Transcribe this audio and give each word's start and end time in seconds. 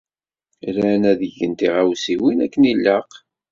Ran 0.75 1.03
ad 1.11 1.21
gen 1.35 1.53
tiɣawsiwin 1.59 2.39
akken 2.45 2.63
ilaq. 2.71 3.11